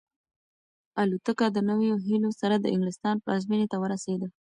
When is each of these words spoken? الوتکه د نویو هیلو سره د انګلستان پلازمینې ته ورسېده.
الوتکه 1.01 1.45
د 1.51 1.57
نویو 1.69 1.95
هیلو 2.07 2.29
سره 2.41 2.55
د 2.59 2.65
انګلستان 2.73 3.15
پلازمینې 3.23 3.67
ته 3.71 3.77
ورسېده. 3.79 4.27